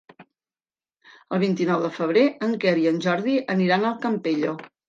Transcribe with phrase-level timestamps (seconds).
[1.37, 4.61] El vint-i-nou de febrer en Quer i en Jordi aniran al Campello.